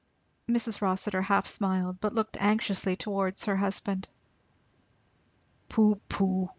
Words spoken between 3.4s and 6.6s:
her husband. "Pooh, pooh!